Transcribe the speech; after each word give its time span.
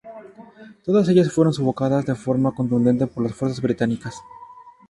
Todas 0.83 1.07
ellas 1.09 1.31
fueron 1.31 1.53
sofocadas 1.53 2.07
de 2.07 2.15
forma 2.15 2.55
contundente 2.55 3.05
por 3.05 3.21
las 3.21 3.35
fuerzas 3.35 3.61
británicas. 3.61 4.15